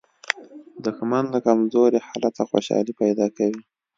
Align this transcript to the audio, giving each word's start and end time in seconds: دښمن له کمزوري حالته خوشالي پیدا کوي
دښمن 0.85 1.23
له 1.33 1.39
کمزوري 1.47 1.99
حالته 2.07 2.43
خوشالي 2.49 2.93
پیدا 3.01 3.27
کوي 3.37 3.61